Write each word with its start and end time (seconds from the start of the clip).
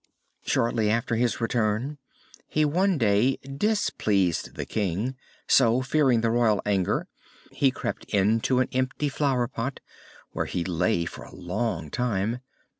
Shortly 0.43 0.89
after 0.89 1.15
his 1.15 1.39
return, 1.39 1.99
he 2.47 2.65
one 2.65 2.97
day 2.97 3.35
displeased 3.35 4.55
the 4.55 4.65
King, 4.65 5.15
so, 5.47 5.83
fearing 5.83 6.21
the 6.21 6.31
royal 6.31 6.59
anger, 6.65 7.07
he 7.51 7.69
crept 7.69 8.05
into 8.05 8.59
an 8.61 8.69
empty 8.71 9.09
flower 9.09 9.47
pot, 9.47 9.79
where 10.31 10.45
he 10.45 10.63
lay 10.63 11.05
for 11.05 11.23
a 11.25 11.35
long 11.35 11.91
time. 11.91 12.39